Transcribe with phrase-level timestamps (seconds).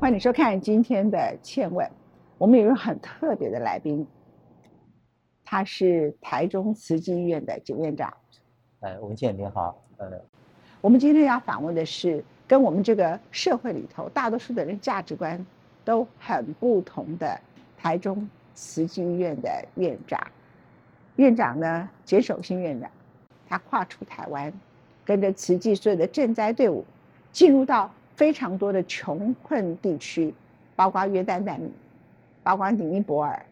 [0.00, 1.86] 欢迎收看今天的《倩问》，
[2.38, 4.06] 我们有一个很特别的来宾，
[5.44, 8.10] 他是台中慈济医院的检院长。
[8.80, 9.78] 呃，文倩您好。
[9.98, 10.10] 呃，
[10.80, 15.44] 我们今天要访问的是跟我们这个社会里头大多数的人价值观
[15.84, 17.38] 都很不同的
[17.76, 20.18] 台中慈济医院的院长。
[21.16, 22.90] 院长呢，简守新院长，
[23.46, 24.50] 他跨出台湾，
[25.04, 26.86] 跟着慈济所有的赈灾队伍，
[27.32, 30.34] 进入到非常多的穷困地区，
[30.76, 31.72] 包括约旦难民，
[32.42, 33.46] 包括尼泊尔，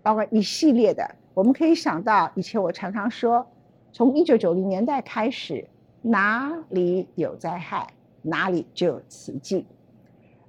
[0.00, 1.04] 包括一系列的。
[1.34, 3.44] 我们可以想到，以前我常常说，
[3.90, 5.66] 从一九九零年代开始，
[6.02, 7.84] 哪里有灾害，
[8.22, 9.66] 哪里就有奇迹。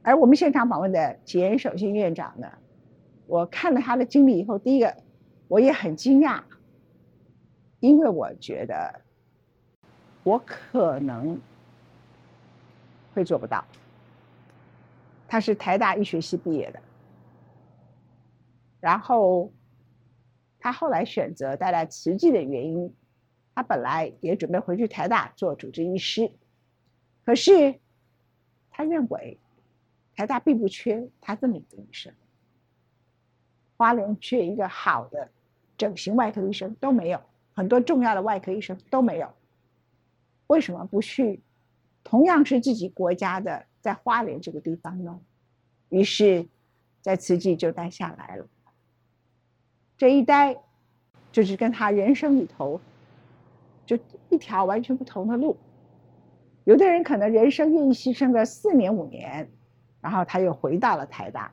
[0.03, 2.47] 而我们现场访问的简守新院长呢，
[3.25, 4.95] 我看了他的经历以后，第一个。
[5.47, 6.41] 我也很惊讶，
[7.79, 9.01] 因为我觉得
[10.23, 11.39] 我可能
[13.17, 13.65] 会做不到。
[15.27, 16.81] 他是台大医学系毕业的，
[18.79, 19.51] 然后
[20.59, 22.95] 他后来选择带来慈济的原因，
[23.55, 26.31] 他本来也准备回去台大做主治医师，
[27.25, 27.79] 可是
[28.69, 29.39] 他认为
[30.15, 32.13] 台大并不缺他这么一个医生，
[33.75, 35.29] 花莲缺一个好的。
[35.77, 37.21] 整形外科医生都没有，
[37.53, 39.31] 很多重要的外科医生都没有。
[40.47, 41.39] 为什么不去？
[42.09, 45.19] 同样是自己国家的，在花莲这个地方呢？
[45.89, 46.47] 于是，
[47.01, 48.47] 在慈济就待下来了。
[49.97, 50.55] 这一待，
[51.33, 52.79] 就是跟他人生里头，
[53.85, 53.99] 就
[54.29, 55.57] 一条完全不同的路。
[56.63, 59.51] 有的人可能人生愿意牺牲个四年五年，
[59.99, 61.51] 然后他又回到了台大。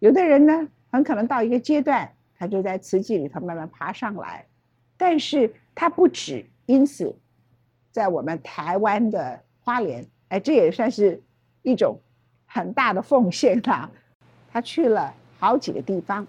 [0.00, 2.12] 有的人呢，很可能到一个阶段。
[2.36, 4.46] 他就在瓷器里头慢慢爬上来，
[4.96, 7.14] 但是他不止因此，
[7.90, 11.20] 在我们台湾的花莲，哎，这也算是
[11.62, 11.98] 一种
[12.46, 13.90] 很大的奉献啦。
[14.52, 16.26] 他去了好几个地方，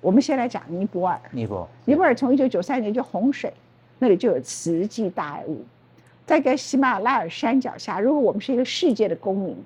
[0.00, 1.20] 我们先来讲尼泊尔。
[1.32, 3.52] 尼泊尔，尼泊尔从一九九三年就洪水，
[3.98, 5.64] 那里就有慈济大爱物，
[6.26, 7.98] 在个喜马拉雅山脚下。
[7.98, 9.56] 如果我们是一个世界的公民，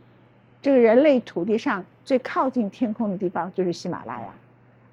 [0.63, 4.35] 这个人类土地上最靠近天空的地方就是喜马拉雅。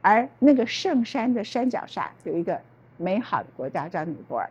[0.02, 2.60] 而那个圣山的山脚下有一个
[2.98, 4.50] 美好的国家叫尼泊尔，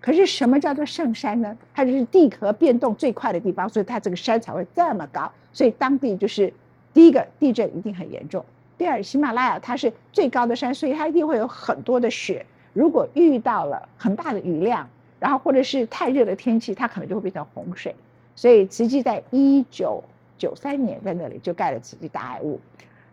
[0.00, 1.56] 可是什么叫做圣山呢？
[1.74, 5.30] 它就是地壳变动最快的地方，所以它这个山才会这么高。
[5.52, 6.52] 所以当地就是
[6.94, 8.44] 第一个地震一定很严重，
[8.76, 12.46] 第二喜马拉雅它是最高的山，所以它一定会有很多的雪。
[12.72, 14.88] 如果遇到了很大的雨量，
[15.18, 17.94] 然后或者是太热的天气，它可能就会变成洪水。
[18.36, 20.04] 所以慈济在一九
[20.36, 22.60] 九三年在那里就盖了慈济大爱屋。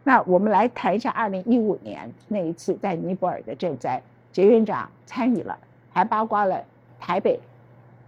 [0.03, 3.99] 那我们来谈一下二零一五年那一次在尼泊尔的赈灾，
[4.31, 5.57] 杰院长参与了，
[5.91, 6.63] 还包括了
[7.05, 7.39] 台北，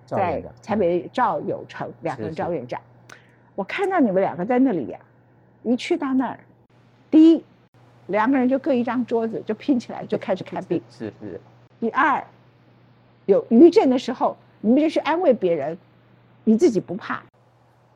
[0.08, 2.82] 在台北赵有成两个赵院长。
[3.54, 5.00] 我看到你们两个在那里呀，
[5.62, 6.40] 一去到那儿，
[7.12, 7.46] 第一，
[8.08, 10.82] 两个人就各一张桌子就拼起来就开始看病。
[10.90, 11.40] 是是。
[11.80, 12.26] 第二，
[13.28, 15.78] 有余震的时候，你们就去安慰别人，
[16.44, 17.22] 你自己不怕。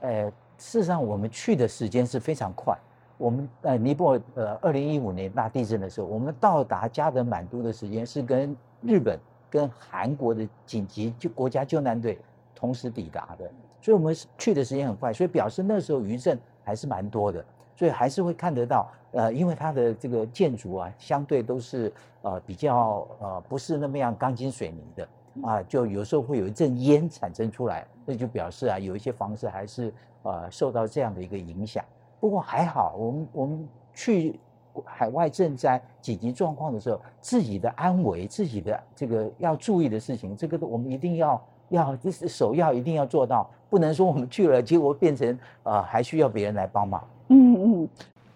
[0.02, 0.26] 呃，
[0.60, 2.78] 事实上我们去的时间是非常快。
[3.18, 9.20] 我们呃尼泊尔呃二零一五年大地震的时候，我们到达加德满都的时间是跟日本
[9.52, 12.18] 跟韩国的紧急救国家救难队
[12.56, 13.52] 同时抵达的，
[13.82, 17.44] 所以我们去的时间很快，所以表示那时候余震还是蛮多的，
[17.76, 21.92] 所以还是会看得到呃，因为它的这个建筑啊，相对都是
[22.22, 25.08] 呃比较呃不是那么样钢筋水泥的
[25.44, 31.84] 啊，就有时候会有一阵烟产生出来，那就表示啊有一些房子还是呃受到这样的一个影响。
[32.20, 34.40] 不过还好，我们我们去
[34.86, 47.04] 海外赈灾紧急状况的时候，自己的安危、自己的这个要注意的事情，这个我们一定要要这是首要一定要做到，不能说我们去了，结果变成呃还需要别人来帮忙。
[47.30, 47.90] 嗯嗯，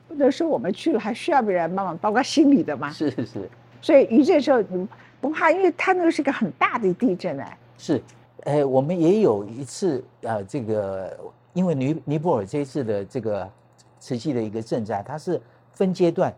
[0.07, 2.89] 不能说我们去了还需要别人帮忙，包括心理的嘛。
[2.91, 3.49] 是是是。
[3.81, 4.87] 所以余震时候你
[5.21, 7.57] 不怕，因为它那个是个很大的地震哎。
[7.77, 8.01] 是，
[8.43, 11.17] 呃，我们也有一次呃，这个
[11.53, 13.49] 因为尼尼泊尔这一次的这个。
[13.97, 15.41] 持续的一个赈灾，它是
[15.75, 16.33] 分阶段，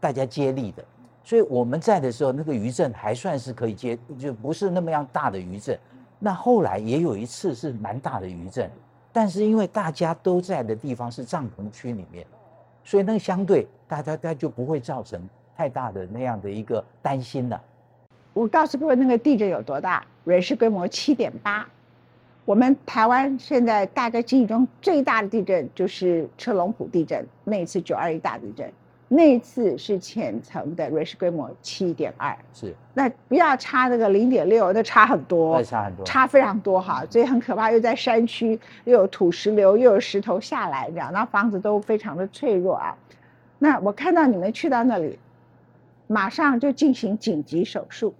[0.00, 0.84] 大家接力的，
[1.22, 5.78] 所以我们在的时候，那个余震还算是可以接，就不是那么样大的余震。
[6.18, 8.70] 那后来也有一次是蛮大的余震，
[9.12, 12.26] 但是因为大家都在的地方是帐篷区里面，
[12.84, 15.20] 所以那个相对大家大家就不会造成
[15.56, 17.60] 太大的那样的一个担心了。
[18.32, 20.04] 我告诉各位，那个地震有多大？
[20.24, 21.66] 瑞士规模七点八。
[22.46, 28.72] 我们台湾现在大概记忆中最大的地震就是车龙埔地震，那一次九二一大地震，
[29.08, 42.96] 那一次是浅层的瑞士规模七点二，是，那不要差那个零点六，那差很多，差很多，差非常多哈，所以很可怕，又在山区，又有土石流，又有石头下来，这样，那房子都非常的脆弱啊。
[43.58, 45.18] 那我看到你们去到那里，
[46.06, 48.14] 马上就进行紧急手术，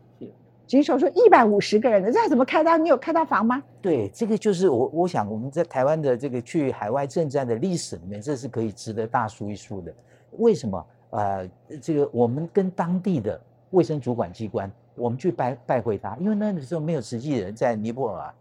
[0.66, 2.76] 紧急手说一百五十个人的，这怎么开刀？
[2.76, 3.62] 你有开刀房吗？
[3.80, 9.94] 对，这个就是我，我想我们在台湾的这个去海外征战的历史里面，这是可以值得大书一书的。
[10.38, 10.86] 为什么？
[11.10, 11.48] 呃，
[11.80, 13.40] 这个我们跟当地的
[13.70, 18.34] 卫生主管机关，我们去拜拜会他，因为那个时候没有慈济人在尼泊尔，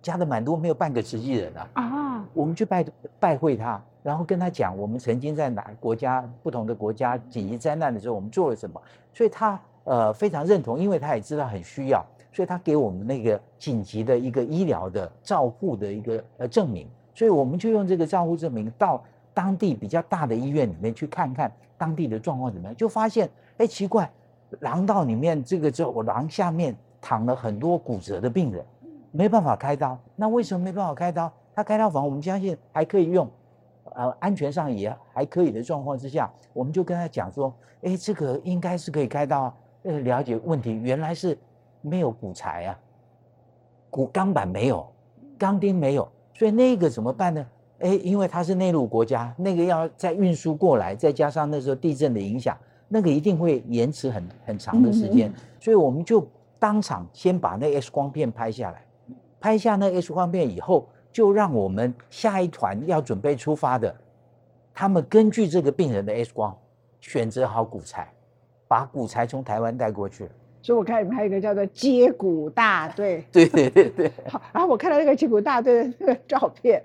[0.00, 1.68] 加的蛮多，没有半个慈济人啊。
[1.74, 2.86] 啊，我们去拜
[3.18, 8.80] 拜会他，然后跟他讲，我们曾经在哪国家不同的国家紧急灾难的时候，我们做了什么，
[9.12, 19.02] 所以他呃非常认同，因为他也知道很需要，所以他给我们那个紧急的一个医疗的照护的一个呃证明，所以我们就用这个照护证明到。
[19.34, 23.26] 当地比较大的医院里面去看看当地的状况怎么样，就发现，
[23.56, 24.12] 哎，奇怪，
[24.60, 28.62] 廊道里面这个之后，廊下面躺了很多骨折的病人，
[29.10, 29.98] 没办法开刀。
[30.16, 31.32] 那为什么没办法开刀？
[31.54, 33.26] 他开刀房我们相信还可以用，
[33.94, 37.50] 呃，安全上也还可以的状况之下，我们就跟他讲说，
[37.80, 39.54] 哎，这个应该是可以开刀啊。
[39.84, 41.36] 呃，了解问题，原来是
[41.80, 42.78] 没有骨材啊，
[43.90, 44.86] 骨钢板没有，
[45.38, 47.46] 钢钉没有，所以那个怎么办呢？
[47.80, 52.56] 哎，因为它是内陆国家，那个要再运输过来，再加上那时候地震的影响，
[52.86, 56.24] 那个一定会延迟很很长的时间，所以我们就
[56.60, 58.84] 当场先把那 X 光片拍下来，
[59.40, 63.92] 拍下那 X 光片以后，就让我们下一团要准备出发的，
[64.72, 66.56] 他们根据这个病人的 X 光，
[67.00, 68.08] 选择好骨材，
[68.72, 70.26] 把骨材从台湾带过去。
[70.62, 74.10] 所以我看你们还有一个叫做接骨大队， 对对对对。
[74.26, 76.82] 好，然后我看到那个接骨大队的那个照片。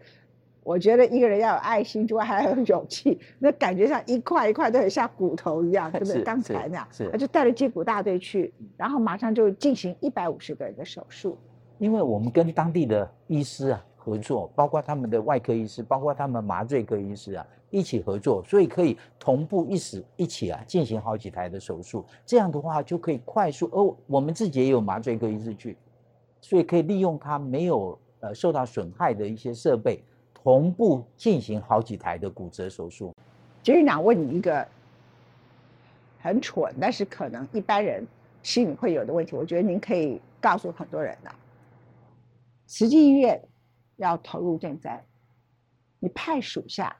[0.63, 3.17] 我觉得一个人要有爱心之外，还要有勇气。
[3.39, 6.21] 那感觉像一块一块都很像骨头一样，对不对？
[6.23, 11.37] 刚才那样，他就带着接骨大队去，然后马上就进行一百五十个人的手术。
[11.77, 22.05] 因为我们跟当地的医师啊合作，包括他们的外科医师，包括他们麻醉科医师啊一起合作，所以可以同步一时一起啊进行好几台的手术。
[22.25, 25.77] 这样的话就可以快速，而我们自己也有麻醉科医师去，
[26.41, 30.03] 所以可以利用他没有呃受到损害的一些设备。
[30.33, 33.13] 同步进行好几台的骨折手术。
[33.61, 34.65] 局长问你一个
[36.19, 38.07] 很蠢，但是可能一般人
[38.43, 41.29] 心里会有的问题，我觉得您可以告诉很多人呐。
[42.65, 43.43] 慈济医院
[43.97, 45.03] 要投入赈灾，
[45.99, 46.95] 你派属下，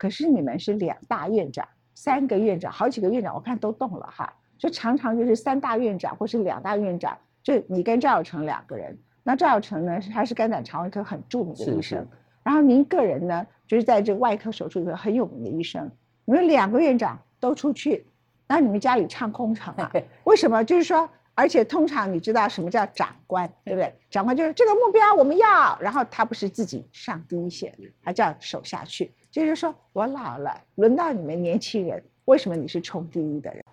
[0.00, 8.98] 可是你们是两大院长、三个院长、好几个院长，我看都动了哈，就常常就是三大院长或是两大院长，就你跟赵有成两个人。
[9.22, 12.08] 那赵有成呢，他是肝胆肠胃科很著名的医生。
[12.42, 15.90] 然后您个人呢，就是在这外科手术里头很有名的医生，
[16.24, 18.06] 你们两个院长都出去，
[18.46, 19.92] 那你们家里唱空场啊？
[20.24, 20.64] 为什么？
[20.64, 23.94] 就是说，而且通常你知道什么叫长官，对不对？
[24.10, 29.12] 长官就是这个目标我们要，然后他不是自己上第一线，他叫手下去。
[29.30, 33.64] 就是说我老了，轮到你们年轻人，为什么你是冲第一的人？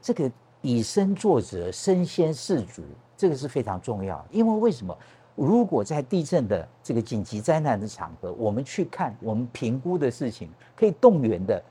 [0.00, 2.82] 这个以身作则，身先士卒，
[3.16, 4.24] 这个是非常重要。
[4.30, 4.96] 因为为什么？
[5.34, 11.62] 如果在地震的这个紧急灾难的场合，我们去看我们评估的事情，可以动员的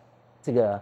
[0.41, 0.81] 这个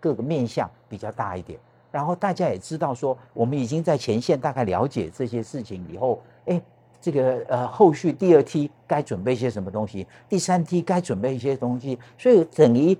[0.00, 1.58] 各个面向比较大一点。
[1.92, 6.60] 然后大家也知道说，我们已经在前线大概了解这些事情以后，哎，
[7.04, 12.96] 这个呃后续第二梯该准备些什么东西，第三梯该准备一些东西，所以等于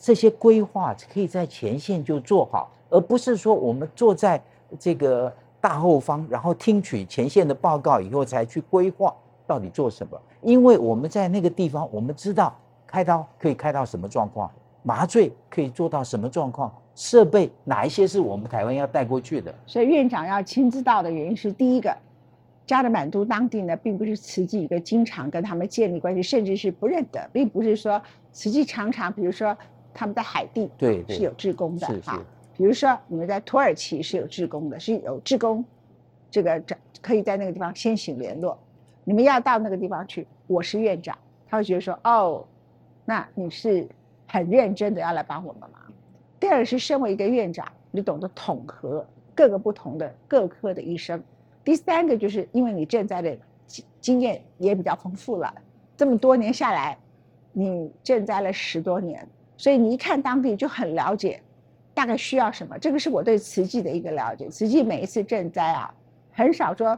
[0.00, 4.38] 这些规划可以在前线就做好，而不是说我们坐在
[4.78, 5.32] 这个。
[5.58, 9.12] 大后方，然后听取前线的报告以后，才去规划
[9.48, 10.20] 到底做什么。
[10.40, 14.48] 因为我们在那个地方，我们知道开刀可以开到什么状况，
[14.84, 19.52] 麻醉可以做到什么状况，设备哪一些是我们台湾要带过去的。
[19.66, 21.92] 所以院长要亲自到的原因是，第一个，
[22.66, 29.56] 加德满都当地呢，并不是慈济一个经常跟他们建立关系，甚至是不认得，并不是说慈济常常，比如说
[29.94, 32.20] 他们在海地对是有志工的哈。
[32.56, 35.62] 比如说，你们在土耳其是有志工的，是有志工，
[36.30, 38.58] 这个这可以在那个地方先行联络。
[39.04, 41.16] 你们要到那个地方去，我是院长，
[41.48, 42.44] 他会觉得说，哦，
[43.04, 43.86] 那你是
[44.26, 45.70] 很认真的要来帮我们忙。
[46.40, 51.22] 第二是身为一个院长，你懂得统合各个不同的各科的医生。
[51.66, 55.52] 第三个就是因为你赈灾的经经验也比较丰富了，
[55.96, 56.96] 这么多年下来，
[57.52, 61.42] 你赈灾了十多年，所以你一看当地就很了解。
[61.92, 62.78] 大概需要什么？
[62.78, 64.48] 这个是我对慈济的一个了解。
[64.48, 65.92] 慈济每一次赈灾啊，
[66.30, 66.96] 很少说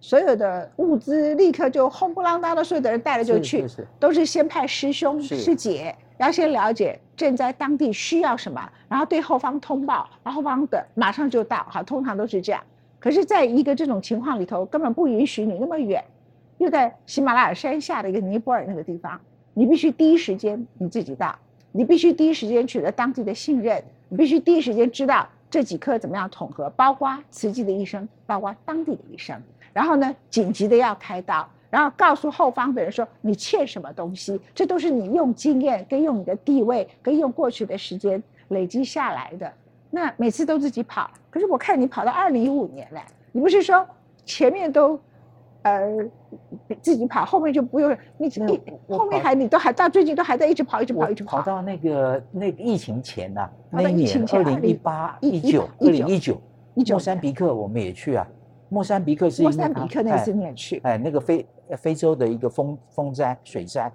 [0.00, 12.62] 所有的物资立刻就轰不啷当的，所有的人带了就去，是是都是先派师兄师姐，要先了解赈灾当地需要什么，然后对后方通报，然后后方的马上就到，好，通常都是这样。
[12.98, 16.02] 可是，在一个这种情况里头，根本不允许你那么远，
[16.58, 19.20] 又在喜马拉雅山下的一个尼泊尔那个地方，
[19.54, 21.38] 你必须第一时间你自己到，
[21.72, 29.40] 你必须第一时间取得当地的信任，你必须第一时间知道这几颗怎么样统合，包括慈济的医生，包括当地的医生，
[29.72, 39.52] 然后呢，紧急的要开刀，然后告诉后方的人说你欠什么东西，这都是你用经验跟用你的地位跟用过去的时间累积下来的。
[39.96, 43.00] 那每次都自己跑，可是我看你跑到二零一五年了，
[43.32, 43.82] 你不是说
[44.26, 45.00] 前面都，
[45.62, 45.80] 呃，
[46.82, 48.30] 自己跑，后面就不用一
[48.86, 51.38] 我后面还你都还到最近都还在一直跑，一直跑，一直跑。
[51.38, 56.34] 跑到那个那个疫情前呐、那一年疫情前二零一八、一一九、二零一九
[56.74, 58.28] ，19莫桑比克我们也去啊。
[58.68, 61.46] 莫桑比克是莫桑比克那哎次你也去，哎，那个非
[61.78, 63.90] 非洲的一个风风灾、水灾，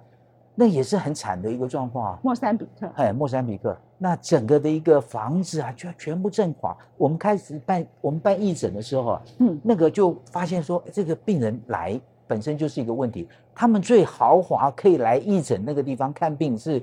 [0.54, 2.18] 那也是很惨的一个状况啊。
[2.22, 6.76] 莫桑比克，哎，莫桑比克那整个的一个房子啊，就全部震垮。
[6.96, 13.28] 我们开始办我们办义诊的时候啊，嗯，那个就发现说，这个病人来本身就是一个问题。
[13.54, 16.82] 他们最豪华可以来义诊那个地方看病是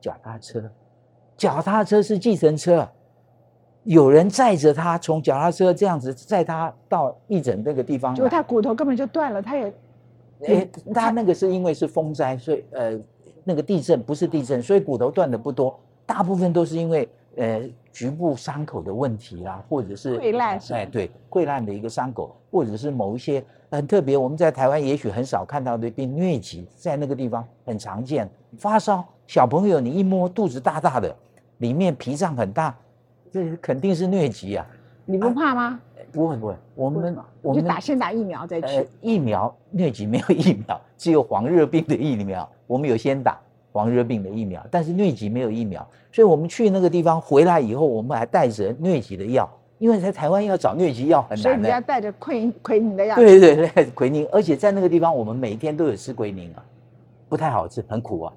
[0.00, 0.62] 脚踏车，
[1.36, 2.86] 脚踏车是计程车，
[3.82, 8.16] 有人载着他从脚踏车这样子载他到义诊那个地方来。
[8.16, 9.72] 结果他骨头根本就断了，他也
[10.44, 12.98] 哎，他那个是因为是风灾，所以呃，
[13.44, 17.62] 那个地震不是地震，所以骨头断的不多，大部分都是因为呃
[17.92, 28.28] 局部伤口的问题啦，或者是溃烂哎，对，溃烂的一个伤口，或者是某一些很特别，我们在台湾也许很少看到的病，疟疾在那个地方很常见，
[28.58, 31.16] 发烧，小朋友你一摸肚子大大的，
[31.58, 32.76] 里面脾脏很大，
[33.32, 34.66] 这肯定是疟疾啊。
[35.06, 35.80] 你不怕吗？
[36.12, 42.48] 不会不会，我们我们就打先打疫苗再呃去。，疫苗疟疾没有疫苗，只有黄热病的疫苗。
[42.66, 43.38] 我们有先打
[43.70, 49.48] 黄热病的疫苗，但是疟疾没有疫苗，所以我们去那个地方回来以后，我们还带着疟疾的药，
[49.78, 51.56] 因为在台湾要找疟疾药很难所以。
[51.56, 53.14] 你要带着奎奎宁的药。
[53.16, 56.64] 对对对，奎宁，而且在那个地方，我们每一天都有吃奎宁啊，
[57.28, 58.32] 不太好吃，很苦啊，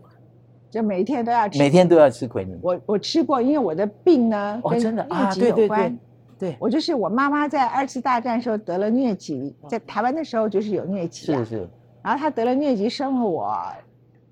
[0.69, 1.57] 就每一天都要吃。
[1.57, 2.59] 每天都要吃奎宁。
[2.61, 5.93] 我我吃过，因为我的病呢哦，跟真的啊，对对对。
[6.39, 11.69] 对，我就是我妈妈在二次大战的时候得了疟疾，在台湾的时候就是有疟疾啊是，是，
[12.01, 13.61] 然后她得了疟疾生了我，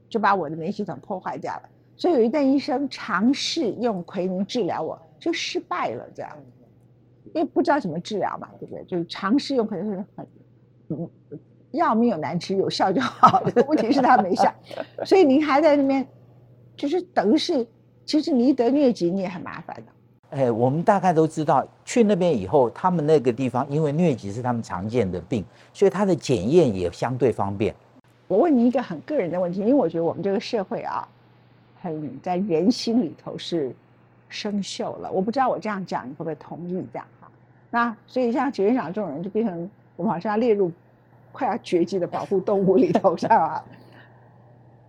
[0.07, 1.63] 就把我的免疫系统破坏掉了。
[1.97, 6.31] 所以有一段医生尝试用奎宁治疗我，就失败了，这样，
[7.33, 8.85] 因为不知道怎么治疗嘛，对不对？
[8.85, 10.27] 就是尝试用，奎宁是很，
[10.89, 11.09] 嗯，
[11.71, 13.51] 药没有难吃，有效就好了。
[13.67, 14.53] 问题是它没效，
[15.03, 16.07] 所以您还在那边，
[16.77, 17.67] 就是等于是，
[18.05, 19.91] 其实你一得疟疾你也很麻烦的。
[20.29, 25.43] 哎，我们大概都知道，去那边以后，他们那个地方因为疟疾是他们常见的病，
[25.73, 27.73] 所以它的检验也相对方便。
[28.27, 31.07] 我问你一个很个人的问题，因为我觉得我们这个社会啊，
[31.81, 33.73] 很在人心里头是
[34.27, 35.09] 生锈了。
[35.09, 37.29] 我不知道我这样讲你会不会同意这样哈？
[37.69, 40.69] 那所以像局长这种人，就变成我们好像要列入
[41.31, 43.63] 快要绝迹的保护动物里头， 是吧？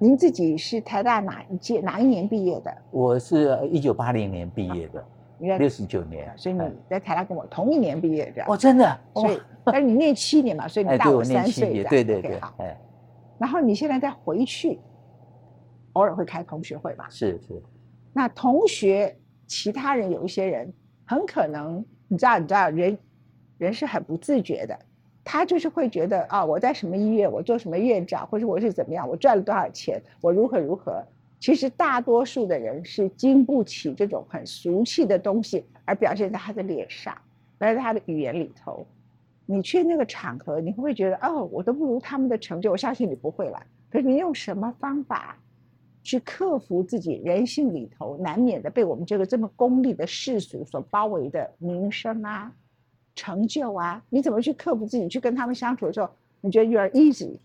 [0.00, 2.76] 您自己是台大哪一届哪一年毕业的？
[2.90, 5.04] 我是一九八零年毕业的，
[5.38, 8.50] 你在六，十九年，所以你哎在台大跟我同一年毕业这样。
[8.50, 11.85] 哦，真的，所以哦，但是你念七年嘛，所以你大我三岁。
[11.85, 12.76] 对对对好，，哎，
[13.38, 14.80] 然后你现在再回去，
[15.92, 17.09] 偶尔会开同学会嘛？
[17.09, 17.62] 是是，
[18.12, 19.16] 那同学，
[19.47, 20.73] 其他人有一些人
[21.07, 22.99] 很可能，你知道，你知道，人
[23.59, 24.76] 人是很不自觉的，
[25.23, 31.04] 他就是会觉得啊，我在什么医院，我做什么院长，或者我是怎么样，我赚了多少钱，我如何如何。
[31.40, 37.16] 其实大多数的人是经不起这种很俗气的东西，而表现在他的脸上，
[37.59, 38.87] 而在他的语言里头。
[39.50, 42.71] 你去那个场合，你会不会觉得哦，我都不如他们的成就？
[42.71, 43.59] 我相信你不会了。
[43.88, 45.38] 可是你用什么方法
[46.02, 52.52] 去克服自己人性里头难免的被我们这个这么功利的世俗所包围的名声啊、
[53.14, 54.02] 成就啊？
[54.11, 55.09] 你怎么去克服自己？
[55.09, 56.11] 去跟他们相处的时候，
[56.42, 57.38] 你觉得 you are easy，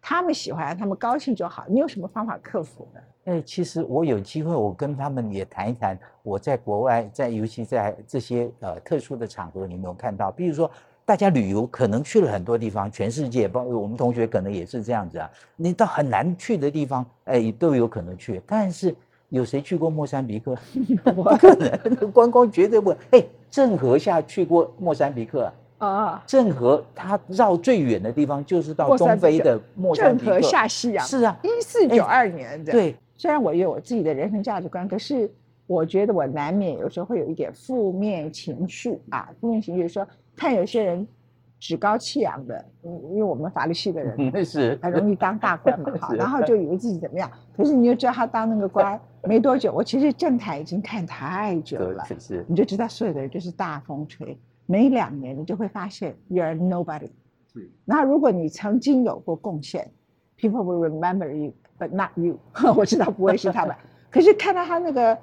[0.00, 1.64] 他们喜欢，他们高兴就好。
[1.68, 3.00] 你有什么方法克服呢？
[3.24, 10.30] 哎，其实我有机会，我跟他们也谈一谈，我在国外，在尤其在这些呃特殊的场合，你有没有看到？
[10.30, 10.70] 比如说，
[11.04, 15.28] 大家旅游可能去了很多地方，全世界，包括我们同学可能也是这样子啊。
[15.56, 18.40] 你到很难去的地方，哎，都有可能去。
[18.46, 18.94] 但是
[19.30, 20.56] 有谁去过莫桑比克？
[21.12, 22.96] 不可能，观光绝对不会。
[23.10, 25.52] 哎，郑和下去过莫桑比克啊。
[25.78, 30.40] 啊，郑和他绕最远的地方就是到中非的莫桑郑和。
[30.40, 35.30] 下西洋，是啊，一四九二年的。，对，虽然我有我自己的人生价值观，可是
[35.66, 39.28] 我觉得我难免有时候会有一点负面情绪啊。
[39.40, 41.06] 负面情绪就是说，看有些人
[41.58, 44.78] 趾高气扬的，因因为我们法律系的人那是。
[44.82, 57.08] 很容易当大官嘛， 好，然后就以为自己怎么样，可是你就知道他当那个官没多久，我其实政坛已经看太久了，是是你就知道所有的人就是大风吹，每两年你就会发现 you're nobody。
[57.52, 59.90] 是然后如果你曾经有过贡献
[60.38, 62.38] ，people will remember you，but not you。
[62.76, 63.74] 我知道不会是他们，
[64.10, 65.16] 可是看到他那个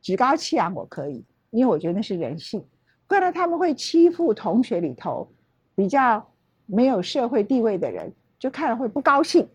[0.00, 2.64] 趾高气扬，我可以，因为我觉得那是人性。
[3.06, 5.28] 看到他们会欺负同学里头
[5.74, 6.26] 比较
[6.64, 9.46] 没有社会地位的人，就看了会不高兴。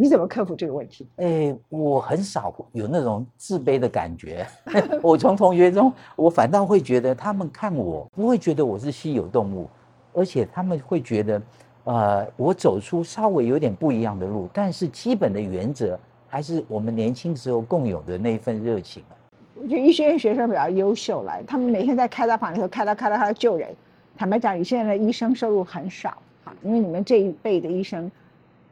[0.00, 1.06] 你怎么克服这个问题？
[1.16, 4.46] 哎，我很少有那种自卑的感觉。
[5.02, 9.68] 我从同学中，我反倒会觉得他们看我不会觉得我是稀有动物，
[10.14, 11.42] 而且他们会觉得，
[11.84, 19.12] 呃，我走出稍微有点不一样的路，但是基本的原则还是我们年轻时候共有的那一份热情啊。
[19.54, 23.68] 我觉得医学院学生比较优秀了，他们每天在开刀房里头开刀开刀，开刀救人。
[24.16, 28.10] 坦白讲，你现在的医生收入很少，哈，因为你们这一辈的医生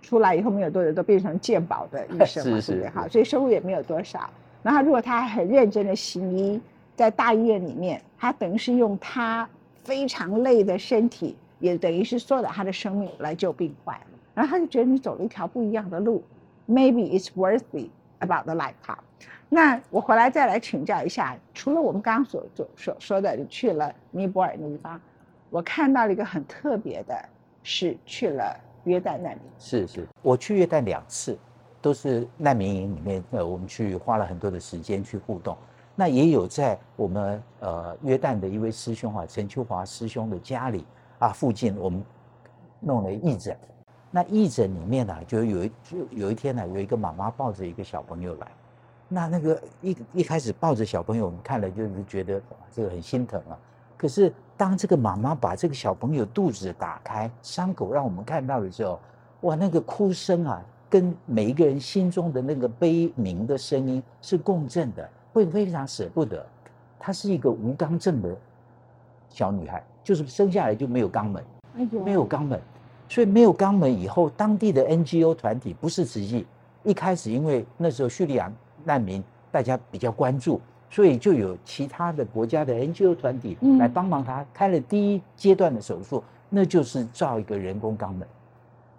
[0.03, 2.89] 出来以后没有多久都变成健保的医生嘛， 是不对？
[2.91, 4.29] 哈，所以收入也没有多少。
[4.63, 6.61] 然后如果他很认真的行医，
[6.97, 9.49] 在大医院里面，他等于是用他
[9.85, 13.97] 非常累的身体，也等于是缩短他的生命来救病患。
[14.35, 16.23] 然后他就觉得你走了一条不一样的路
[16.69, 17.89] ，maybe it's worthy
[18.21, 18.99] about the lifetime。
[19.49, 25.01] 那我回来再来请教一下，除了我们刚刚所所所说的，你去了尼泊尔那地方，
[25.51, 27.17] 我看到了一个很特别的，
[27.63, 28.55] 是去了
[28.89, 29.43] 约旦难民。
[29.59, 31.39] 是是，我去约旦两次，
[31.81, 35.57] 都是难民营里面，呃，我们去花了很多的时间去互动。
[35.95, 40.87] 那也有在我们呃约旦的一位师兄啊，陈秋华师兄的家里
[41.19, 42.03] 啊附近，我们
[42.81, 43.57] 弄了义诊。
[44.11, 48.49] 那义诊里面呢、就有一就有一天呢、有一个妈妈抱着一个小朋友来，
[49.07, 52.41] 那那个一一开始抱着小朋友，我们看了就是觉得
[52.73, 53.59] 这个很心疼啊。
[53.99, 58.99] 可是当这个妈妈把这个小朋友肚子打开，伤口让我们看到的时候，
[59.41, 66.47] 哇，那个哭声啊，跟每一个人心中的那个悲鸣的声音是共振的，会非常舍不得。
[66.99, 68.37] 她是一个无肛症的
[69.29, 71.45] 小女孩，就是生下来就没有肛门，
[71.77, 72.61] 哎没有肛门，
[73.09, 76.47] 所以没有肛门以后，当地的 NGO 团体不是慈济，
[76.85, 78.53] 一开始因为那时候叙利亚
[78.85, 88.27] 难民大家比较关注，所以就有其他的国家的 NGO 团体嗯来帮忙他开了第一阶段的手术，那就是造一个人工肛门，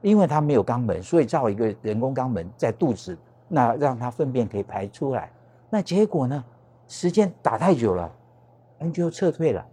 [0.02, 5.32] 因为他没有肛门，所以造一个人工肛门在肚子，那让他粪便可以排出来。
[5.70, 6.44] 那结果呢？
[6.88, 8.12] 时间打太久了
[8.80, 9.64] ，NGO 撤退了。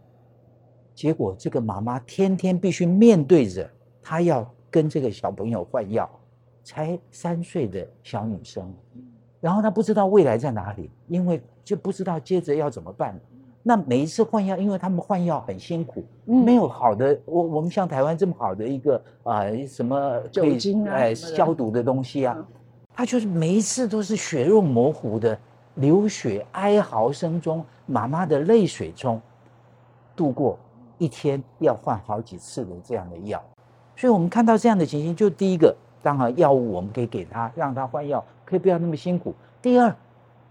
[0.94, 3.70] 结果这个妈妈天天必须面对着
[4.02, 6.10] 她要跟这个小朋友换药，
[6.62, 8.70] 才三岁的小女生，
[9.40, 13.18] 然后她不知道未来在哪里，因为就不知道接着要怎么办。
[13.64, 22.46] 那每一次换药，因为他们换药很辛苦，嗯没有好的，我我们像台湾这么好的一个啊、什么酒精啊消毒的东西啊嗯，
[22.94, 25.36] 他就是每一次都是血肉模糊的
[25.74, 29.20] 流血哀嚎声中，妈妈的泪水中
[30.14, 30.56] 度过
[30.96, 33.42] 一天要换好几次的这样的药，
[33.96, 39.34] 所以我们看到这样的情形，就第一个，当然药物我们可以给他，让他换药，可以不要那么辛苦。
[39.60, 39.92] 第二，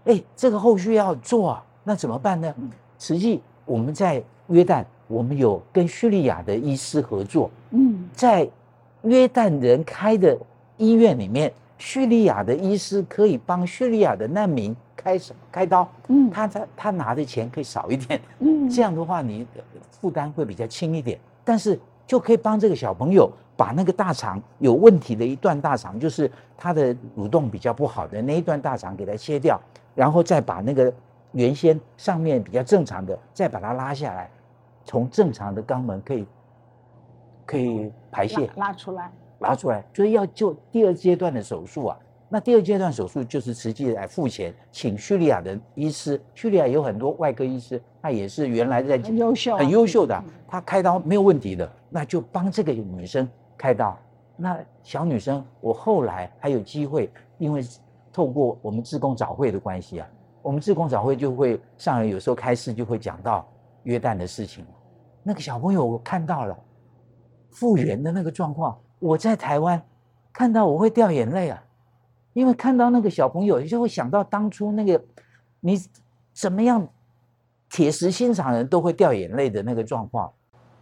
[0.06, 2.54] 哎，这个后续要做啊，那怎么办呢？
[2.98, 8.48] 实际我们在约旦，我们有跟叙利亚的医师合作，嗯，在
[9.02, 10.36] 约旦人开的
[10.76, 16.30] 医院里面，叙利亚的医师可以帮叙利亚的难民开手开刀，嗯。
[16.30, 18.70] 他他他拿的钱可以少一点，嗯。
[18.70, 29.60] 这样的话你呃负担会比较轻一点，但是就可以帮这个小朋友把那个大肠有问题的一段大肠，就是他的蠕动比较不好的那一段大肠给它切掉，
[29.96, 30.92] 然后再把那个
[31.32, 34.30] 原先上面比较正常的再把它拉下来，
[34.84, 36.26] 从正常的肛门可以
[37.44, 41.98] 可以排泄拉拉出来，拉出来，所以要做第二阶段的手术啊。
[42.28, 53.96] 那第二阶段手术就是实际来付钱，请叙利亚的医师，叙利亚有很多外科医师，他也是原来在很优秀啊很优秀的嗯，他开刀没有问题的，那就帮这个女生开刀。
[54.36, 57.64] 那小女生，我后来还有机会，因为
[58.16, 60.08] 透过我们自工早会的关系啊，
[60.40, 63.46] 我们自工早会就会上人有时候开示就会讲到
[63.82, 64.64] 约旦的事情。
[65.22, 66.58] 那个小朋友我看到了
[67.50, 69.78] 复原的那个状况，我在台湾
[70.32, 71.62] 看到我会掉眼泪啊，
[72.32, 74.98] 因为看到那个小朋友，就会想到当初那个
[75.60, 75.78] 你
[76.32, 76.88] 怎么样
[77.68, 80.32] 铁石心肠人都会掉眼泪的那个状况。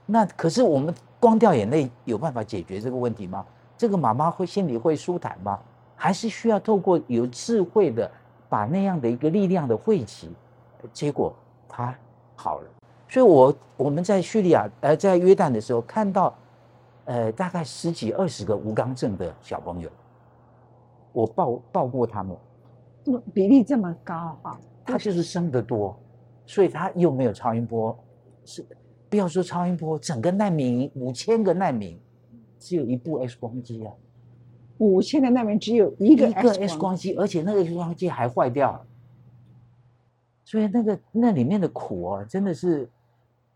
[0.06, 3.44] 那可是我们光掉眼泪有办法解决这个问题吗？
[3.76, 5.58] 这个妈妈会心里会舒坦吗？
[5.94, 8.10] 还是需要透过有智慧的
[8.48, 10.30] 把那样的一个力量的汇集，
[10.92, 11.34] 结果
[11.68, 11.96] 他
[12.34, 12.68] 好了。
[13.08, 16.34] 所以我我们在叙利亚呃在约旦的时候看到，
[17.04, 19.88] 呃大概十几二十个无肛症的小朋友，
[21.12, 22.36] 我抱抱过他们，
[23.32, 24.58] 比例这么高啊！
[24.84, 25.98] 他就是生得多，
[26.44, 27.96] 所以他又没有超音波，
[28.44, 28.66] 是
[29.08, 31.98] 不要说超音波，整个难民五千个难民，
[32.58, 33.92] 只有一部 X 光机啊，
[34.78, 38.86] 五千个难民只有一个一个 X 光机，而且那个 X 光机还坏掉了，
[40.44, 42.88] 所以那个那里面的苦哦，真的是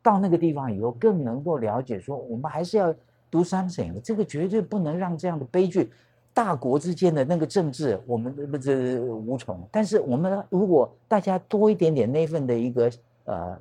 [0.03, 2.93] 到那个地方以后更能够了解，说我们还是要
[3.31, 5.91] do something，这个绝对不能让这样的悲剧。
[6.35, 9.61] 大国之间的那个政治，我们不是无从。
[9.73, 12.89] 但是我们如果大家多一点点那份的一个
[13.25, 13.59] 呃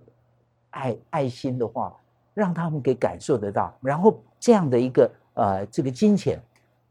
[0.69, 1.95] 爱爱心的话，
[2.35, 6.39] 让他们给感受得到，然后这样的一个呃这个金钱，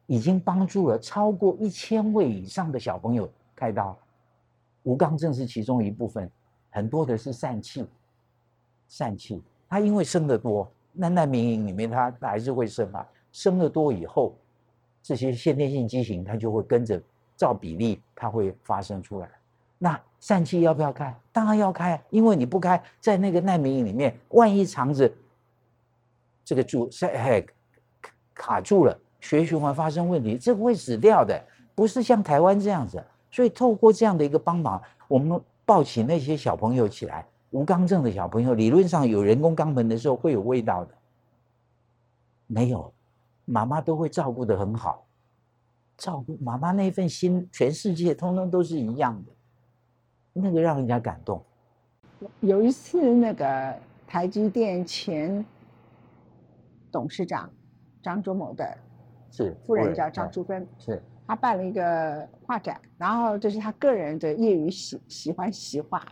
[0.06, 3.96] 已经帮助了超过一千位以上的小朋友开刀。
[4.82, 6.30] 吴刚正是其中一部分，
[6.70, 7.86] 很多的是疝气，
[8.88, 14.34] 疝气，他因为生的多，那难民营里面他还是会生啊，生的多以后。
[15.02, 17.00] 这些先天性畸形，它就会跟着
[17.36, 19.30] 照比例，它会发生出来。
[19.78, 21.16] 那疝气要不要开？
[21.30, 25.16] 当然要开，因为你不开，在那个难民营里面，万一肠子
[26.44, 27.46] 这个住哎
[28.34, 31.42] 卡住了，血循环发生问题，这个会死掉的。
[31.74, 33.02] 不是像台湾这样子。
[33.30, 40.94] 所以透过这样的一个帮忙，我们抱起那些小朋友起来，无肛症的小朋友，理论上有人工肛门的时候会有味道的，
[42.46, 42.92] 没有。
[43.48, 45.06] 妈妈都会照顾得很好，
[45.96, 49.32] 照顾妈妈那份心，全世界通通都是一样的，
[50.32, 51.40] 那个让人家感动。
[52.40, 55.44] 有一次，那个台积电前
[56.90, 57.48] 董事长
[58.02, 58.76] 张忠谋的，
[59.36, 66.02] 是夫人叫张淑芬，是她办了一个画展，然后这是她个人的业余喜喜欢习画。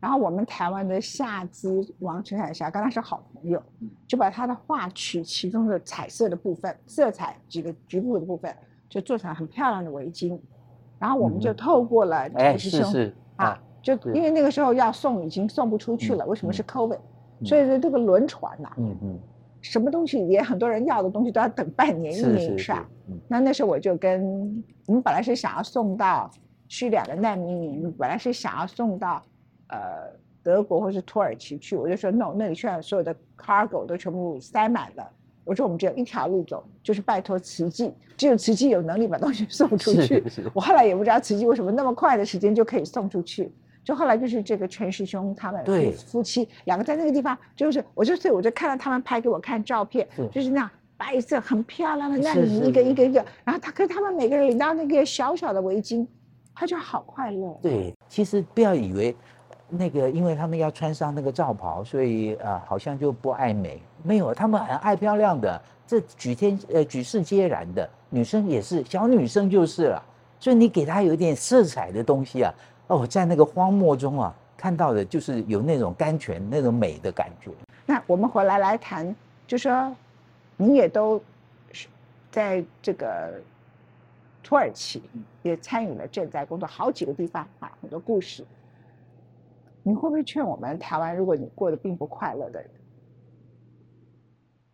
[0.00, 3.62] 然后我们台湾的夏之王陈海霞跟他是好朋友，
[4.06, 8.54] 就把她的画取其中的彩色的部分，色彩几个局部的部分，
[8.88, 10.38] 就做成很漂亮的围巾。
[10.98, 16.98] 然后我们就透过了陈师兄啊，就因为那个时候要送已经送不出去了，为什么是 COVID？
[17.44, 19.18] 所以说这个轮船呐，嗯嗯，
[19.64, 22.86] 什么东西也很多人要的东西都要等半年一年以上。
[23.26, 26.30] 那那时候我就跟我们本来是想要送到
[26.68, 29.20] 叙利亚的难民营，本来是想要送到。
[29.68, 35.10] 呃，德国或是土耳其去，我就说 no，那里现在所有的 cargo 都全部塞满了。
[35.42, 40.22] 我说我们只有一条路走，就是拜托慈济，只有慈济有能力把东西 送出去。
[40.52, 43.50] 我后来也不知道慈济为什么那么快的时间就可以送出去。
[43.84, 56.06] 就后来就是这个陈师兄他们夫妻两个在那个地方，就是我就所以我就看到他们拍给我看照片，就是那样白色很漂亮的那里一个一个一个，然后他跟他们每个人领到那个小小的围巾，
[56.54, 57.56] 他就好快乐。
[57.62, 59.14] 对，其实不要以为。
[59.66, 63.82] 那个，因为他们要穿上那个罩袍，所以啊，好像就不爱美。
[64.04, 67.88] 没有，他们很爱漂亮的，这举天呃举世皆然的。
[68.10, 70.00] 女生也是，小女生就是了。
[70.38, 72.54] 所以你给她有一点色彩的东西啊，
[72.88, 77.50] 哦，在那个荒漠中啊，看到的就是有那种甘泉、那种美的感觉。
[77.86, 79.14] 那我们回来来谈，
[79.46, 79.94] 就说
[80.56, 81.20] 你也都
[81.72, 81.88] 是
[82.30, 83.40] 在这个
[84.42, 85.02] 土耳其
[85.42, 88.44] 也参与了赈灾工作，好几个地方啊，很多故事。
[89.82, 92.70] 你会不会劝我们台湾，如果你过得并不快乐的人，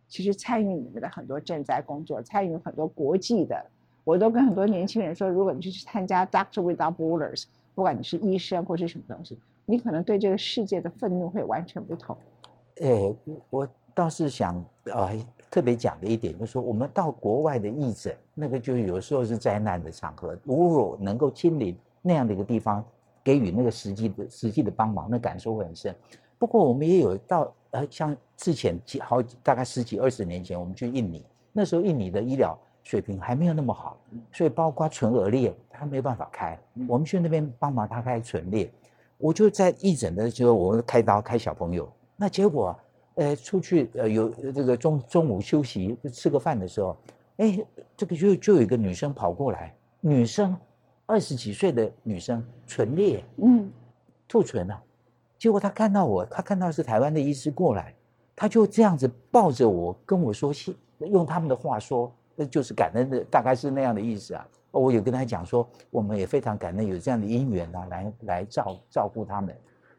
[0.07, 3.65] 其实参与你们的很多赈灾工作，参与很多国际的，
[4.03, 7.43] 我都跟很多年轻人说，如果你去参加 Doctor Without Borders，
[7.73, 12.17] 不管你是医生或是什么东西，你可能对这个世界的愤怒会完全不同。
[12.81, 13.13] 哎，
[13.49, 14.55] 我倒是想
[14.91, 15.11] 啊，
[15.49, 22.83] 特别讲的一点就是说，我们到国外的义诊，那个就有时候是灾难的场合，如果能够亲临那样的一个地方。
[23.23, 25.95] 给予那个实际的实际的帮忙，那感受会很深。
[26.39, 33.97] 不过我们也有到呃，像之前几好大概十几二十年前，我们去印尼，那时候印尼的医疗水平还没有那么好，
[34.31, 36.59] 所以包括唇腭裂，他没办法开。
[36.87, 38.71] 我们去那边帮忙他开唇裂，
[39.17, 41.91] 我就在义诊的时候，我开刀开小朋友。
[42.15, 42.77] 那结果
[43.15, 46.97] 呃出去呃有这个中中午休息吃个饭的时候，
[47.37, 47.59] 哎，
[47.97, 50.55] 这个就就有一个女生跑过来，女生。
[51.07, 53.69] 二十几岁的女生唇裂，嗯，
[54.29, 54.81] 吐唇了。
[55.37, 57.93] 结果她看到我，她看到是台湾的医师过来，
[58.33, 60.53] 她就这样子抱着我跟我说
[61.11, 62.09] ：“用他们的话说，
[62.45, 69.53] 就是感恩的，大概是那样的意思啊。”我有跟他讲说，我们也非常感恩有这样的因缘啊，来来照照顾他们。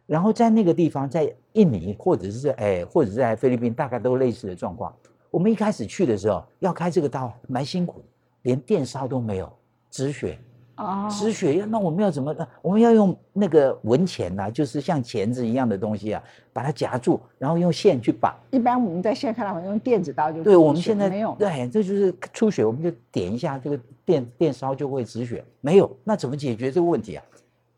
[0.07, 4.95] 然后在那个地方，在印尼或者是哎，或者是在菲律宾，大概都类似的状况。
[5.31, 8.03] 我们一开始去的时候要开这个刀，蛮辛苦，
[8.43, 9.53] 连电烧都没有，
[9.91, 10.39] 止血。
[10.77, 12.35] 哦，止血，那我们要怎么？
[12.63, 18.35] 我们要用那个文钳呐，就是像钳子一样的东西啊，把它夹住，然后用线去绑。
[18.51, 25.45] 一般我们在现在看到用电子刀就对，我们现在没有，对，这就是出血，我们就点一下这个电电烧就会止血。
[25.61, 27.25] 没有，那怎么解决这个问题啊？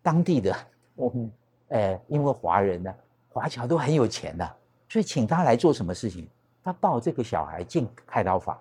[0.00, 0.54] 当地的
[0.94, 1.30] 我们，
[1.68, 2.94] 呃，因为华人呢，
[3.28, 4.48] 华侨都很有钱的，
[4.88, 6.28] 所以请他来做什么事情？
[6.62, 8.59] 他抱这个小孩进开刀房，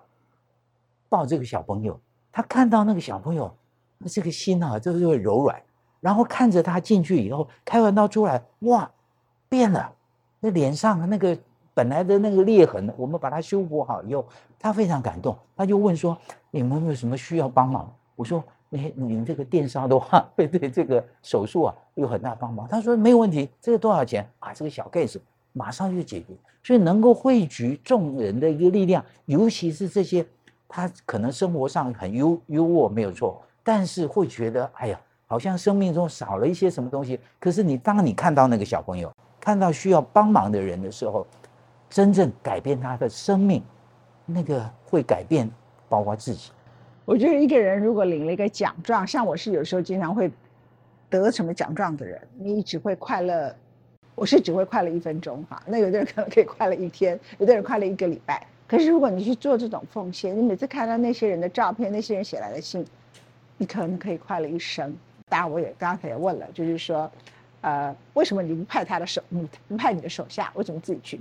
[1.08, 1.98] 抱这个小朋友，
[2.30, 3.50] 他看到那个小朋友，
[4.06, 5.60] 这个心啊，就是会柔软，
[6.00, 8.90] 然后看着他进去以后，开完刀出来，哇，
[9.48, 9.92] 变了，
[10.40, 11.36] 那脸上那个
[11.72, 14.24] 本来的那个裂痕，我们把它修补好以后，
[14.58, 16.16] 他非常感动，他就问说
[16.50, 18.42] ：“你们有没有什么需要帮忙？”我说。
[18.70, 22.66] 你你们这个电烧的话， 会对这个手术啊有很大帮忙。
[22.66, 24.52] 他说没有问题，这个多少钱啊？
[24.52, 25.20] 这个小 case
[25.52, 26.34] 马上就解决。
[26.60, 30.26] 所以能够汇聚众人的一个力量，尤其是这些
[30.66, 37.18] 他可能生活上很优优渥没有错，但是会觉得哎呀，好像生命中少了一些什么东西。
[37.40, 41.26] 可是你当你看到那个小朋友，看到需要帮忙的人的时候，
[41.88, 43.62] 真正改变他的生命，
[44.26, 45.50] 那个会改变
[45.88, 46.52] 包括自己。
[47.06, 50.30] 我觉得一个人如果领了一个奖状，像我是有时候经常会
[51.10, 53.54] 得什么奖状的人，你只会快乐，
[54.14, 55.62] 我是只会快乐一分钟哈。
[55.66, 58.46] 那有的人可能可以快乐一天，有的人快乐一个礼拜。
[58.66, 62.84] 可是如果你去做这种奉献，你每次看到那些人的照片，那些人写来的信，
[63.64, 64.94] 你可能可以快乐一生。
[65.30, 67.10] 当然，我也刚才也问了，就是说，
[67.62, 71.18] 呃，为什么你不派他的手，你不派你的手下，为什么自己去？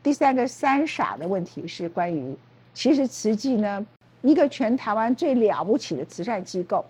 [0.00, 2.36] 第三个三傻的问题是关于，
[2.72, 3.84] 其实慈济呢。
[4.22, 6.84] 一个全台湾最了不起的慈善机构，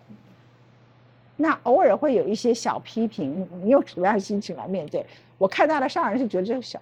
[1.37, 5.07] 那偶尔会有一些小批评，你用什么样的心情来面对？
[5.39, 6.79] 我看到的上人是觉得这个小，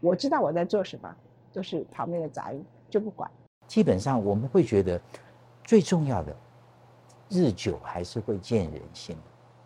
[0.00, 1.16] 我知道我在做什么，
[1.54, 3.30] 都是旁边的杂音，就不管。
[3.66, 5.00] 基本上我们会觉得，
[5.64, 6.36] 最重要的，
[7.28, 9.16] 日久还是会见人心，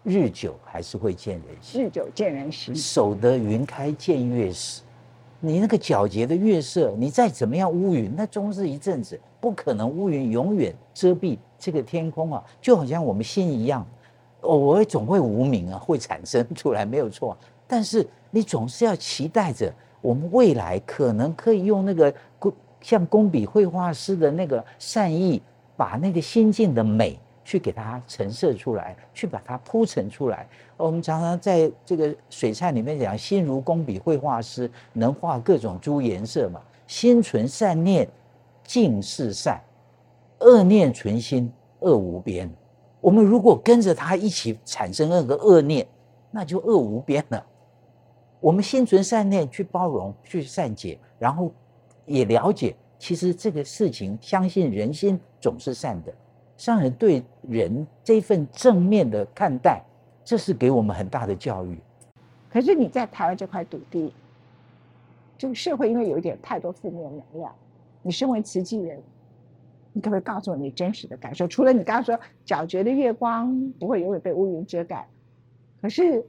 [0.03, 4.83] 日久还是会见人心，日久见人心，守得云开见月时。
[5.43, 12.45] 你那个皎洁的月色，你再怎么样乌云，那终是一阵子，不可能乌云永远遮蔽这个天空啊！
[12.61, 13.87] 就好像我们心一样，
[14.43, 17.35] 偶尔总会无名啊，会产生出来，没有错。
[17.67, 25.41] 但是你总是要期待着，我们未来可能可以用那个工像工笔绘画师的那个善意，
[25.75, 27.19] 把那个心境的美。
[27.51, 30.47] 去给它陈设出来，去把它铺陈出来。
[30.77, 36.63] 我们常常在这个水菜里面讲，心如工笔绘画师，能画各种诸颜色嘛。
[36.87, 38.09] 心存善念，
[38.63, 39.59] 尽是善；
[40.39, 42.49] 恶念存心，恶无边。
[43.01, 45.85] 我们如果跟着他一起产生那个恶念，
[46.31, 47.47] 那就恶无边了。
[48.39, 51.53] 我们心存善念，去包容，去善解，然后
[52.07, 56.13] 也了解，其实这个事情，相信人心总是善的。
[56.61, 59.83] 上人对人这份正面的看待，
[60.23, 61.79] 这是给我们很大的教育。
[62.51, 64.13] 可是你在台湾这块土地，
[65.39, 67.51] 这个社会因为有一点太多负面能量，
[68.03, 69.03] 你身为慈济人，
[69.95, 71.49] 你可不可以告诉我你真实的感受？
[71.49, 75.09] 除了你刚刚说皎洁的月光不会永远被乌云遮盖，
[75.81, 76.23] 可是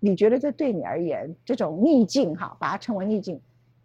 [0.00, 3.38] 你觉得这对你而言，这种逆境哈，把它称为逆境，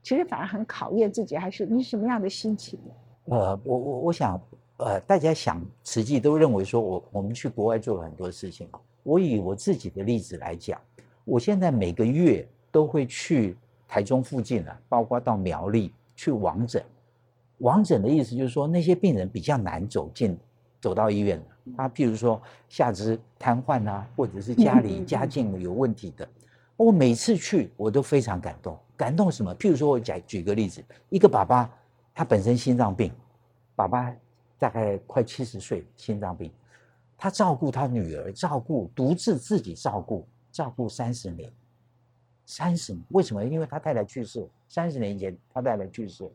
[0.04, 2.80] 其实反而很考验自己，还是你什么样的心情？
[3.26, 4.40] 呃，我我我想。
[4.82, 8.68] 呃，大家想，实际都认为说，我我们去国外做了很多事情。
[9.04, 10.82] 我以我自己的例子来讲，
[11.24, 13.56] 我现在每个月都会去
[13.88, 16.84] 台中附近啊，包括到苗栗去王诊。
[17.60, 20.36] 王诊的意思就是说，那些病人比较难走进，
[20.80, 21.46] 走到医院的。
[21.78, 26.28] 他譬如说下肢瘫痪啊，或者是家里家境有问题的，
[26.76, 28.76] 我每次去我都非常感动。
[28.98, 29.54] 感动什么？
[29.58, 31.70] 譬如说我讲举个例子，一个爸爸
[32.16, 33.12] 他本身心脏病，
[33.76, 34.12] 爸爸。
[34.62, 36.52] 大概快七十岁，心脏病，
[37.18, 41.52] 他照顾他女儿，照顾独自自己照顾，照顾三十年，
[42.46, 43.44] 三十年，为什么？
[43.44, 46.30] 因为他太太去世，三十年前他太太去世，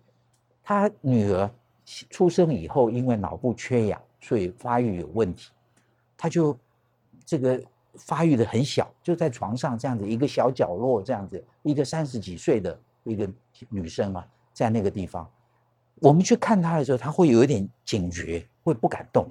[0.60, 1.48] 他女儿
[2.10, 5.52] 出生以后，因为脑部缺氧，所以发育有问题，
[6.16, 6.58] 他就
[7.24, 7.62] 这个
[7.94, 13.30] 发育的很小，就在床上这样子一个小角落这样子，一个三十几岁的一个
[13.68, 15.30] 女生啊，在那个地方。
[16.00, 19.28] 我们去看他的时候，他会有一点警觉，会不敢动。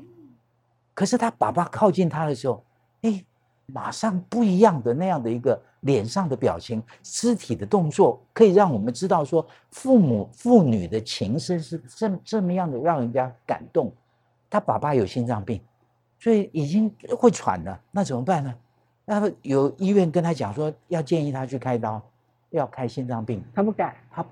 [0.93, 2.63] 可是他爸爸靠近他的时候，
[3.01, 3.23] 哎，
[3.65, 13.91] 马上不一样的那样的一个脸上的表情、肢体的动作，可以让我们知道说，父母父女的情深是这这么样的，让人家感动。
[14.49, 15.61] 他爸爸有心脏病，
[16.19, 18.55] 所以已经会喘了，那怎么办呢？
[19.03, 22.01] 那有医院跟他讲说，要建议他去开刀，
[22.51, 24.25] 要开心脏病，他不敢，他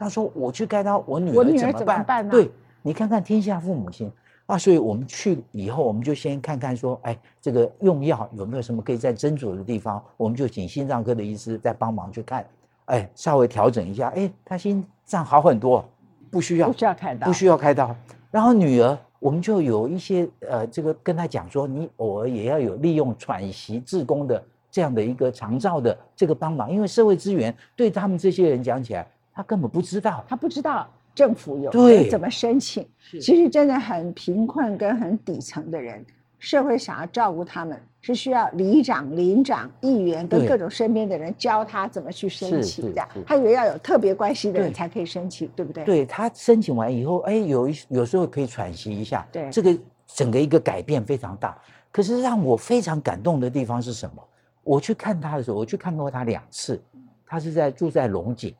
[0.00, 0.08] 他。
[0.08, 2.50] 说：“我去开刀，我女儿怎么办？”对，
[2.82, 4.10] 你看看天下父母心，
[4.46, 12.44] 啊，所以我们去以后，我们就先看看说，哎，这个用药有没有什么可以再斟酌的地方，我们就请心脏科的医师再帮忙去看，
[12.86, 15.84] 哎，稍微调整一下，哎，他心脏好很多，
[16.28, 17.94] 不需要不需要开刀，不需要开刀。
[18.32, 30.88] 然后女儿，我们就有一些呃，这个跟他讲说，你偶尔也要有利用喘息自宫的这样的一个长照的这个帮忙，因为社会资源对他们这些人讲起来，他根本不知道，他不知道。
[31.12, 32.88] 政府有对怎么申请？
[33.20, 36.02] 其实真的很贫困跟很底层的人，
[36.38, 43.06] 社会想要照顾他们，是需要里长、邻长、议员跟各种身边的人教他怎么去申请的。
[43.26, 45.84] 他以为要有特别关系的人才可以申请，对不对？
[45.84, 49.26] 对他申请完以后，哎，有一有时候可以喘息一下。
[49.32, 51.58] 对，这个整个一个改变非常大。
[51.90, 54.22] 可是让我非常感动的地方是什么？
[54.62, 56.80] 我去看他的时候，我去看过他两次。
[57.26, 58.54] 他是在住在龙井。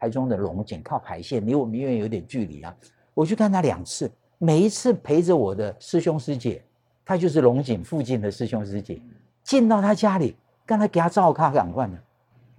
[0.00, 2.74] 台中的龙井靠排线，离我们医院有点距离啊。
[3.12, 6.64] 我去看他两次，每一次陪着我的师兄师姐，
[7.04, 8.98] 他就是龙井附近的师兄师姐，
[9.44, 10.34] 进到他家里，
[10.64, 12.02] 刚才给他照看赶快的，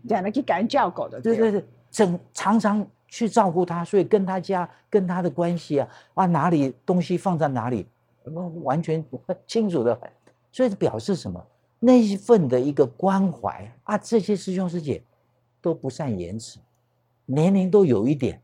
[0.07, 7.87] 讲的去赶叫狗的，对对对，整常常去照顾他，所以跟他家跟他的关系啊，啊哪里东西放在哪里，
[8.61, 9.03] 完全
[9.47, 10.07] 清楚的很，
[10.51, 11.43] 所以表示什么？
[11.79, 15.01] 那一份的一个关怀啊，这些师兄师姐
[15.59, 16.59] 都不善言辞。
[17.33, 18.39] 年龄都有一点，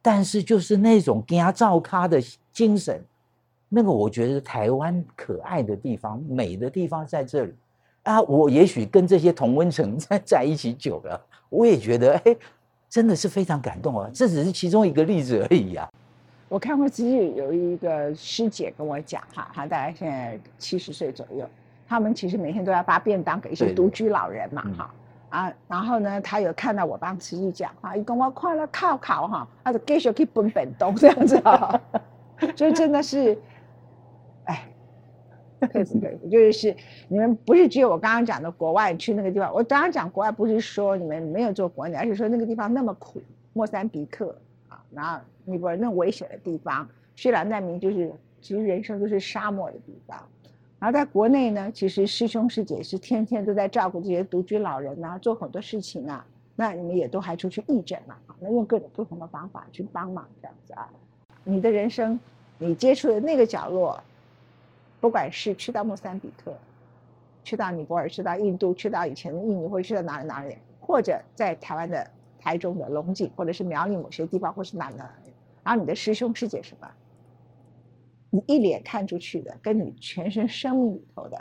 [0.00, 2.22] 但是就是那种给他照咖的
[2.52, 3.02] 精神，
[3.68, 7.52] 那个我觉得台湾可爱的地方、美的地方在这里
[8.04, 8.22] 啊。
[8.22, 12.36] 我也许跟这些同温层在在一起久了，我也觉得哎，
[12.88, 14.08] 真的是非常感动啊。
[14.14, 15.88] 这只是其中一个例子而已啊。
[16.48, 21.48] 我看过自己有一个师姐跟我讲哈，她大概现在七十岁左右，
[21.88, 24.94] 他们其实每天都要发便当给一些独居老人嘛哈。
[25.34, 31.80] 啊，然后呢，他有看到我帮慈禧讲话，一跟我快乐靠考哈，他就继续去奔本东这样子啊，
[32.54, 33.36] 所以真的是，
[34.44, 34.68] 哎，
[35.58, 36.72] 佩服佩服，就是
[37.08, 43.20] 你们不是只有我刚刚讲的国外去那个地方，我刚刚讲国外不是说你们没有做国内，而是说那个地方那么苦，
[43.52, 44.36] 莫桑比克
[44.68, 50.16] 啊，然后尼泊尔那危险的地方，虽然难民就是其实人生都是沙漠的地方。
[50.84, 56.22] 然后在国内呢，其实师兄师姐是天天都在照顾这些独居老人啊，做很多事情啊。
[56.56, 58.14] 那你们也都还出去义诊嘛？
[58.38, 60.86] 那用各种不同的方法去帮忙这样子啊。
[61.42, 62.20] 你的人生，
[62.58, 63.98] 你接触的那个角落，
[65.00, 66.54] 不管是去到莫桑比克，
[67.42, 72.06] 去到尼泊尔，去到印度，去到以前的印尼，或者去到哪里哪里，或者在台湾的
[72.38, 76.86] 台中的龙井，或者是苗栗某些地方，或是哪里哪里，然后你的师兄师姐什么？
[78.34, 81.40] 你一脸看出去的，跟你全身生命里头的，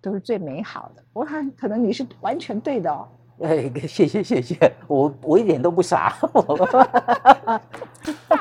[0.00, 1.02] 都是最美好的。
[1.12, 3.06] 我看可能你是完全对的哦。
[3.42, 4.56] 哎，谢谢谢谢，
[4.88, 6.18] 我我一点都不傻，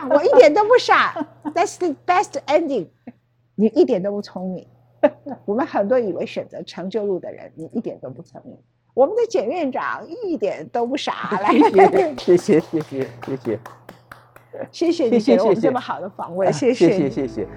[0.10, 1.14] 我一点都不傻。
[1.54, 2.88] That's the best ending。
[3.54, 4.66] 你一点都不聪明。
[5.46, 8.58] 我们很多以为选择成就路的人，你一点都不聪明。
[8.96, 11.38] 我们的简院长一点都不傻。
[11.40, 11.52] 来，
[12.18, 13.38] 谢谢谢谢谢
[14.72, 17.48] 谢谢谢你给我们这么好的访问，谢谢谢谢谢。